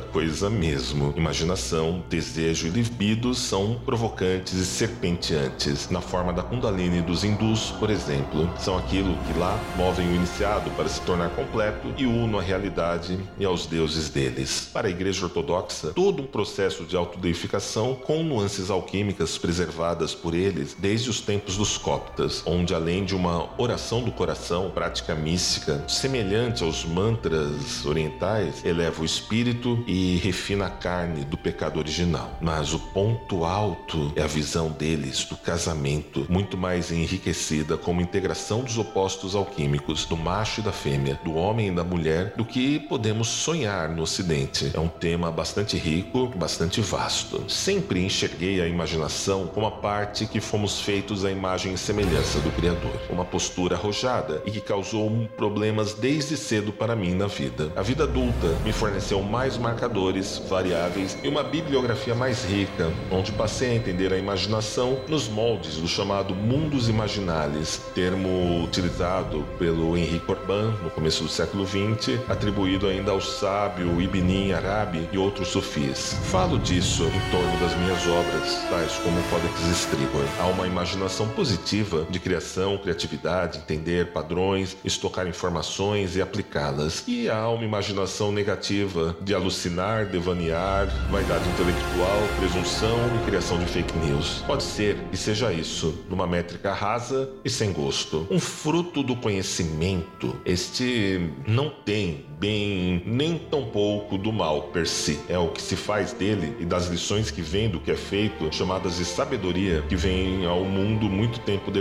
coisa 0.00 0.50
mesmo. 0.50 1.14
Imaginação, 1.16 2.02
desejo 2.08 2.66
e 2.66 2.70
libido 2.70 3.34
são 3.34 3.80
provocantes 3.84 4.54
e 4.54 4.66
serpenteantes, 4.66 5.88
na 5.90 6.00
forma 6.00 6.32
da 6.32 6.42
Kundalini 6.42 7.00
dos 7.00 7.22
hindus, 7.22 7.70
por 7.78 7.88
exemplo. 7.88 8.50
São 8.58 8.76
aquilo 8.76 9.16
que 9.24 9.38
lá 9.38 9.58
movem 9.76 10.08
o 10.08 10.14
iniciado 10.14 10.70
para 10.72 10.88
se 10.88 11.00
tornar 11.02 11.30
completo 11.30 11.92
e 11.96 12.04
uno 12.04 12.38
à 12.38 12.42
realidade 12.42 13.18
e 13.38 13.44
aos 13.44 13.66
deuses 13.66 14.08
deles. 14.08 14.68
Para 14.72 14.88
a 14.88 14.90
Igreja 14.90 15.24
Ortodoxa, 15.24 15.92
todo 15.94 16.22
um 16.22 16.26
processo 16.26 16.84
de 16.84 16.96
autodeificação 16.96 17.94
com 17.94 18.22
nuances 18.22 18.70
alquímicas 18.70 19.38
preservadas 19.38 20.14
por 20.14 20.34
eles 20.34 20.76
desde 20.78 21.10
os 21.10 21.20
tempos 21.20 21.56
dos 21.56 21.78
coptos 21.78 22.07
onde 22.46 22.74
além 22.74 23.04
de 23.04 23.14
uma 23.14 23.48
oração 23.58 24.02
do 24.02 24.10
coração, 24.10 24.70
prática 24.70 25.14
mística, 25.14 25.84
semelhante 25.88 26.62
aos 26.62 26.84
mantras 26.84 27.84
orientais, 27.84 28.64
eleva 28.64 29.02
o 29.02 29.04
espírito 29.04 29.82
e 29.86 30.16
refina 30.18 30.66
a 30.66 30.70
carne 30.70 31.24
do 31.24 31.36
pecado 31.36 31.78
original. 31.78 32.36
Mas 32.40 32.72
o 32.72 32.78
ponto 32.78 33.44
alto 33.44 34.12
é 34.16 34.22
a 34.22 34.26
visão 34.26 34.70
deles 34.70 35.24
do 35.24 35.36
casamento, 35.36 36.26
muito 36.28 36.56
mais 36.56 36.90
enriquecida 36.90 37.76
como 37.76 38.00
integração 38.00 38.62
dos 38.62 38.78
opostos 38.78 39.34
alquímicos, 39.34 40.04
do 40.04 40.16
macho 40.16 40.60
e 40.60 40.64
da 40.64 40.72
fêmea, 40.72 41.18
do 41.24 41.34
homem 41.34 41.68
e 41.68 41.74
da 41.74 41.84
mulher, 41.84 42.34
do 42.36 42.44
que 42.44 42.80
podemos 42.80 43.28
sonhar 43.28 43.88
no 43.88 44.02
Ocidente. 44.02 44.70
É 44.74 44.80
um 44.80 44.88
tema 44.88 45.30
bastante 45.30 45.76
rico, 45.76 46.28
bastante 46.36 46.80
vasto. 46.80 47.44
Sempre 47.48 48.04
enxerguei 48.04 48.60
a 48.60 48.66
imaginação 48.66 49.46
como 49.46 49.66
a 49.66 49.70
parte 49.70 50.26
que 50.26 50.40
fomos 50.40 50.80
feitos 50.80 51.24
à 51.24 51.30
imagem 51.30 51.74
e 51.74 51.78
semelhança 51.98 52.38
do 52.38 52.50
Criador. 52.52 52.92
Uma 53.10 53.24
postura 53.24 53.74
arrojada 53.74 54.40
e 54.46 54.52
que 54.52 54.60
causou 54.60 55.10
problemas 55.36 55.94
desde 55.94 56.36
cedo 56.36 56.72
para 56.72 56.94
mim 56.94 57.12
na 57.12 57.26
vida. 57.26 57.72
A 57.74 57.82
vida 57.82 58.04
adulta 58.04 58.56
me 58.64 58.72
forneceu 58.72 59.20
mais 59.20 59.58
marcadores, 59.58 60.40
variáveis 60.48 61.18
e 61.24 61.28
uma 61.28 61.42
bibliografia 61.42 62.14
mais 62.14 62.44
rica, 62.44 62.92
onde 63.10 63.32
passei 63.32 63.70
a 63.70 63.74
entender 63.74 64.12
a 64.12 64.18
imaginação 64.18 65.00
nos 65.08 65.28
moldes 65.28 65.76
do 65.78 65.88
chamado 65.88 66.36
mundos 66.36 66.88
imaginales, 66.88 67.80
termo 67.96 68.62
utilizado 68.62 69.44
pelo 69.58 69.96
Henrique 69.96 70.30
Orban 70.30 70.74
no 70.82 70.90
começo 70.90 71.24
do 71.24 71.28
século 71.28 71.66
XX, 71.66 72.20
atribuído 72.28 72.86
ainda 72.86 73.10
ao 73.10 73.20
sábio 73.20 74.00
Ibn 74.00 74.52
Arabi 74.52 75.08
e 75.12 75.18
outros 75.18 75.48
sufis. 75.48 76.16
Falo 76.30 76.60
disso 76.60 77.04
em 77.04 77.30
torno 77.32 77.58
das 77.58 77.76
minhas 77.76 78.06
obras, 78.06 78.54
tais 78.70 78.92
como 78.98 79.18
o 79.18 79.22
Codex 79.24 79.60
Strigoi. 79.80 80.26
Há 80.38 80.46
uma 80.46 80.66
imaginação 80.66 81.26
positiva 81.30 81.87
de 82.10 82.18
criação, 82.18 82.78
criatividade, 82.78 83.58
entender 83.58 84.12
padrões, 84.12 84.76
estocar 84.84 85.26
informações 85.26 86.16
e 86.16 86.22
aplicá-las. 86.22 87.04
E 87.06 87.28
há 87.28 87.48
uma 87.48 87.64
imaginação 87.64 88.32
negativa 88.32 89.16
de 89.20 89.34
alucinar, 89.34 90.06
devanear, 90.06 90.86
vaidade 91.10 91.48
intelectual, 91.48 92.28
presunção 92.38 92.98
e 93.16 93.26
criação 93.26 93.58
de 93.58 93.66
fake 93.66 93.96
news. 93.98 94.42
Pode 94.46 94.62
ser 94.62 94.96
que 95.10 95.16
seja 95.16 95.52
isso, 95.52 96.04
numa 96.08 96.26
métrica 96.26 96.72
rasa 96.72 97.30
e 97.44 97.50
sem 97.50 97.72
gosto. 97.72 98.26
Um 98.30 98.40
fruto 98.40 99.02
do 99.02 99.16
conhecimento, 99.16 100.36
este 100.44 101.30
não 101.46 101.70
tem 101.70 102.26
bem 102.38 103.02
nem 103.04 103.36
tão 103.38 103.64
pouco 103.64 104.16
do 104.16 104.32
mal 104.32 104.62
per 104.64 104.86
si. 104.86 105.18
É 105.28 105.38
o 105.38 105.48
que 105.48 105.60
se 105.60 105.74
faz 105.76 106.12
dele 106.12 106.56
e 106.60 106.64
das 106.64 106.86
lições 106.86 107.30
que 107.30 107.42
vem 107.42 107.68
do 107.68 107.80
que 107.80 107.90
é 107.90 107.96
feito, 107.96 108.48
chamadas 108.52 108.96
de 108.96 109.04
sabedoria, 109.04 109.82
que 109.88 109.96
vem 109.96 110.46
ao 110.46 110.64
mundo 110.64 111.08
muito 111.08 111.40
tempo 111.40 111.70
depois 111.70 111.77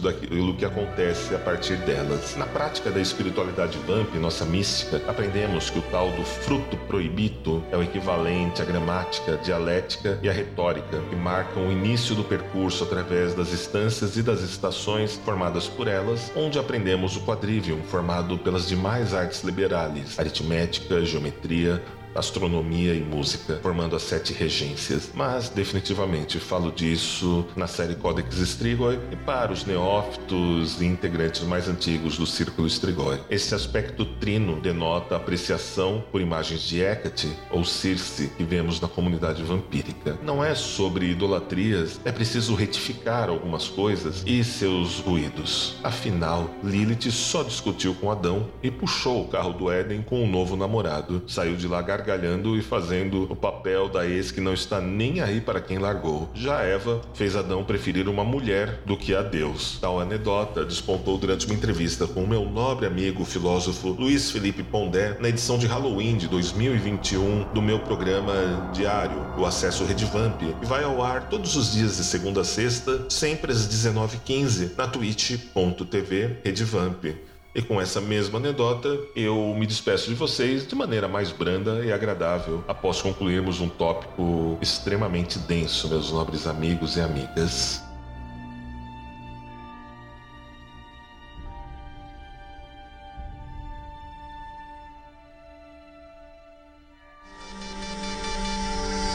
daquilo 0.00 0.54
que 0.54 0.64
acontece 0.64 1.34
a 1.34 1.38
partir 1.38 1.76
delas. 1.78 2.36
Na 2.36 2.46
prática 2.46 2.90
da 2.90 3.00
espiritualidade 3.00 3.78
Vamp, 3.86 4.14
nossa 4.16 4.44
mística, 4.44 5.00
aprendemos 5.08 5.70
que 5.70 5.78
o 5.78 5.82
tal 5.82 6.10
do 6.12 6.24
fruto 6.24 6.76
proibido 6.88 7.62
é 7.70 7.76
o 7.76 7.82
equivalente 7.82 8.62
à 8.62 8.64
gramática, 8.64 9.36
dialética 9.38 10.18
e 10.22 10.28
à 10.28 10.32
retórica, 10.32 11.00
que 11.08 11.16
marcam 11.16 11.68
o 11.68 11.72
início 11.72 12.14
do 12.14 12.24
percurso 12.24 12.84
através 12.84 13.34
das 13.34 13.52
instâncias 13.52 14.16
e 14.16 14.22
das 14.22 14.42
estações 14.42 15.20
formadas 15.24 15.68
por 15.68 15.88
elas, 15.88 16.32
onde 16.36 16.58
aprendemos 16.58 17.16
o 17.16 17.20
quadrivium, 17.20 17.82
formado 17.82 18.38
pelas 18.38 18.68
demais 18.68 19.14
artes 19.14 19.42
liberais, 19.42 20.18
aritmética, 20.18 21.04
geometria, 21.04 21.82
astronomia 22.14 22.94
e 22.94 23.00
música, 23.00 23.58
formando 23.62 23.96
as 23.96 24.02
sete 24.02 24.32
regências. 24.32 25.10
Mas 25.14 25.48
definitivamente 25.48 26.38
falo 26.38 26.72
disso 26.72 27.46
na 27.56 27.66
série 27.66 27.94
Codex 27.94 28.36
Strigoi 28.38 28.98
e 29.12 29.16
para 29.16 29.52
os 29.52 29.64
neófitos 29.64 30.80
e 30.80 30.84
integrantes 30.84 31.42
mais 31.42 31.68
antigos 31.68 32.16
do 32.18 32.26
Círculo 32.26 32.66
Strigoi. 32.66 33.20
Esse 33.30 33.54
aspecto 33.54 34.04
trino 34.04 34.60
denota 34.60 35.16
apreciação 35.16 36.02
por 36.10 36.20
imagens 36.20 36.62
de 36.62 36.80
Hecate 36.80 37.30
ou 37.50 37.64
Circe 37.64 38.28
que 38.36 38.44
vemos 38.44 38.80
na 38.80 38.88
comunidade 38.88 39.42
vampírica. 39.42 40.18
Não 40.22 40.44
é 40.44 40.54
sobre 40.54 41.10
idolatrias, 41.10 42.00
é 42.04 42.12
preciso 42.12 42.54
retificar 42.54 43.28
algumas 43.28 43.68
coisas 43.68 44.22
e 44.26 44.42
seus 44.42 45.00
ruídos. 45.00 45.76
Afinal, 45.82 46.50
Lilith 46.62 47.10
só 47.10 47.42
discutiu 47.42 47.94
com 47.94 48.10
Adão 48.10 48.48
e 48.62 48.70
puxou 48.70 49.22
o 49.22 49.28
carro 49.28 49.52
do 49.52 49.70
Éden 49.70 50.02
com 50.02 50.22
um 50.22 50.30
novo 50.30 50.56
namorado. 50.56 51.22
Saiu 51.26 51.56
de 51.56 51.66
lá 51.66 51.82
gargalhando 52.00 52.56
e 52.56 52.62
fazendo 52.62 53.24
o 53.30 53.36
papel 53.36 53.88
da 53.88 54.06
ex 54.06 54.32
que 54.32 54.40
não 54.40 54.54
está 54.54 54.80
nem 54.80 55.20
aí 55.20 55.40
para 55.40 55.60
quem 55.60 55.78
largou. 55.78 56.30
Já 56.34 56.62
Eva 56.62 57.00
fez 57.14 57.36
Adão 57.36 57.62
preferir 57.62 58.08
uma 58.08 58.24
mulher 58.24 58.80
do 58.86 58.96
que 58.96 59.14
a 59.14 59.22
Deus. 59.22 59.78
Tal 59.80 60.00
anedota 60.00 60.64
despontou 60.64 61.18
durante 61.18 61.46
uma 61.46 61.54
entrevista 61.54 62.06
com 62.06 62.24
o 62.24 62.28
meu 62.28 62.44
nobre 62.44 62.86
amigo 62.86 63.24
filósofo 63.24 63.90
Luiz 63.90 64.30
Felipe 64.30 64.62
Pondé 64.62 65.16
na 65.20 65.28
edição 65.28 65.58
de 65.58 65.66
Halloween 65.66 66.16
de 66.16 66.26
2021 66.28 67.52
do 67.52 67.60
meu 67.60 67.80
programa 67.80 68.70
diário, 68.72 69.34
o 69.38 69.44
Acesso 69.44 69.84
Redvamp, 69.84 70.42
e 70.42 70.66
vai 70.66 70.82
ao 70.84 71.02
ar 71.02 71.28
todos 71.28 71.56
os 71.56 71.72
dias 71.72 71.96
de 71.98 72.04
segunda 72.04 72.40
a 72.40 72.44
sexta, 72.44 73.06
sempre 73.08 73.52
às 73.52 73.68
19h15, 73.68 74.70
na 74.76 74.86
twitch.tv 74.86 76.38
Redvamp. 76.44 77.29
E 77.52 77.60
com 77.60 77.80
essa 77.80 78.00
mesma 78.00 78.38
anedota, 78.38 78.96
eu 79.16 79.54
me 79.58 79.66
despeço 79.66 80.08
de 80.08 80.14
vocês 80.14 80.66
de 80.66 80.74
maneira 80.76 81.08
mais 81.08 81.32
branda 81.32 81.84
e 81.84 81.92
agradável, 81.92 82.64
após 82.68 83.02
concluirmos 83.02 83.60
um 83.60 83.68
tópico 83.68 84.56
extremamente 84.62 85.36
denso, 85.40 85.88
meus 85.88 86.12
nobres 86.12 86.46
amigos 86.46 86.96
e 86.96 87.00
amigas. 87.00 87.82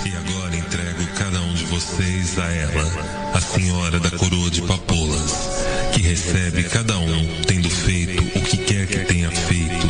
E 0.06 0.14
agora 0.14 0.56
entrego 0.58 1.08
cada 1.18 1.40
um 1.40 1.54
de 1.54 1.64
vocês 1.68 2.38
a 2.38 2.52
ela, 2.52 2.84
a 3.34 3.40
senhora 3.40 3.98
da 3.98 4.12
coroa 4.12 4.52
de 4.52 4.62
papoulas, 4.62 5.66
que 5.96 6.02
recebe 6.02 6.64
cada 6.66 6.98
um 6.98 7.26
tendo 7.48 7.70
feito 7.70 8.22
o 8.38 8.42
que 8.42 8.58
quer 8.58 8.86
que 8.86 9.00
tenha 9.06 9.32
feito, 9.32 9.88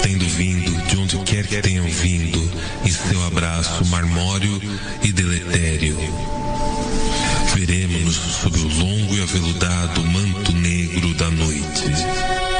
tendo 0.00 0.24
vindo 0.24 0.86
de 0.86 0.96
onde 0.96 1.18
quer 1.24 1.44
que 1.48 1.60
tenham 1.60 1.84
vindo, 1.84 2.38
em 2.84 2.92
seu 2.92 3.20
abraço 3.26 3.84
marmório 3.86 4.62
e 5.02 5.10
deletério. 5.10 5.96
Veremos-nos 7.56 8.14
sob 8.14 8.56
o 8.56 8.68
longo 8.68 9.16
e 9.16 9.22
aveludado 9.22 10.04
manto 10.04 10.52
negro 10.52 11.12
da 11.14 11.28
noite. 11.28 12.51